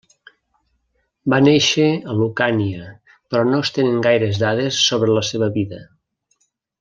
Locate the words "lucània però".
2.21-3.45